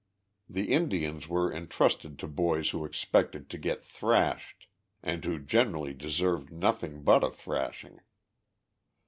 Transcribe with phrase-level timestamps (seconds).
[0.49, 4.65] The Indians were intrusted to boys who expected to get thrashed,
[5.03, 7.99] and who generally deserved nothing but a thrashing.